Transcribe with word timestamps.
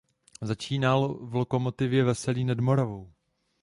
Začínal 0.41 1.13
v 1.21 1.35
Lokomotivě 1.35 2.03
Veselí 2.03 2.45
nad 2.45 2.59
Moravou. 2.59 3.13